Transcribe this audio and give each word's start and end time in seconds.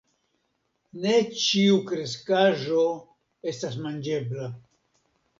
Ne 1.01 1.11
ĉiu 1.41 1.75
kreskaĵo 1.91 2.85
estas 3.53 3.77
manĝebla. 3.83 4.49